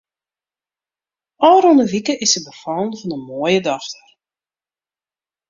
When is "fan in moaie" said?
2.99-3.59